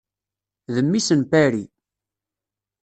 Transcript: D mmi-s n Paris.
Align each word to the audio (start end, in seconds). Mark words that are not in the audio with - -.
D 0.73 0.75
mmi-s 0.85 1.09
n 1.19 1.21
Paris. 1.31 1.73